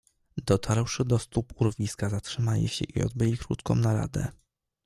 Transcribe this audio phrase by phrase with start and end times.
[0.37, 4.31] "Dotarłszy do stóp urwiska zatrzymali się i odbyli krótką naradę."